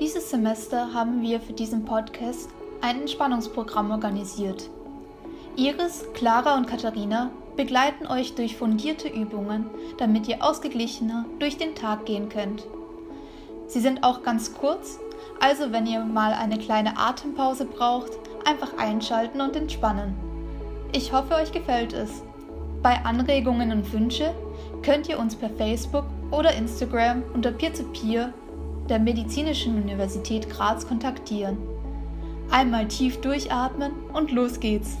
Dieses 0.00 0.28
Semester 0.28 0.92
haben 0.92 1.22
wir 1.22 1.40
für 1.40 1.52
diesen 1.52 1.84
Podcast 1.84 2.50
ein 2.80 3.02
Entspannungsprogramm 3.02 3.92
organisiert. 3.92 4.68
Iris, 5.54 6.04
Clara 6.14 6.56
und 6.56 6.66
Katharina 6.66 7.30
begleiten 7.56 8.08
euch 8.08 8.34
durch 8.34 8.56
fundierte 8.56 9.06
Übungen, 9.06 9.66
damit 9.96 10.26
ihr 10.26 10.42
ausgeglichener 10.42 11.26
durch 11.38 11.58
den 11.58 11.76
Tag 11.76 12.06
gehen 12.06 12.28
könnt. 12.28 12.66
Sie 13.68 13.78
sind 13.78 14.02
auch 14.02 14.24
ganz 14.24 14.52
kurz, 14.52 14.98
also 15.38 15.70
wenn 15.70 15.86
ihr 15.86 16.04
mal 16.04 16.32
eine 16.32 16.58
kleine 16.58 16.98
Atempause 16.98 17.64
braucht, 17.64 18.10
einfach 18.44 18.76
einschalten 18.76 19.40
und 19.40 19.54
entspannen. 19.54 20.16
Ich 20.90 21.12
hoffe, 21.12 21.34
euch 21.36 21.52
gefällt 21.52 21.92
es. 21.92 22.24
Bei 22.82 23.04
Anregungen 23.04 23.70
und 23.70 23.92
Wünsche 23.92 24.34
könnt 24.82 25.08
ihr 25.08 25.20
uns 25.20 25.36
per 25.36 25.50
Facebook 25.50 26.06
oder 26.32 26.52
Instagram 26.52 27.22
unter 27.32 27.52
Peer-to-Peer 27.52 28.34
der 28.88 28.98
Medizinischen 28.98 29.82
Universität 29.82 30.50
Graz 30.50 30.86
kontaktieren. 30.86 31.56
Einmal 32.50 32.86
tief 32.88 33.20
durchatmen 33.20 33.92
und 34.12 34.30
los 34.30 34.60
geht's. 34.60 34.96